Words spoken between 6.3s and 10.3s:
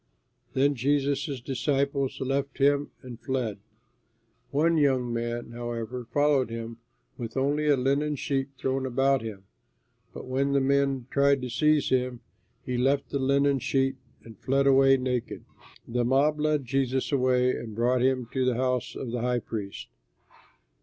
him with only a linen sheet thrown about him; but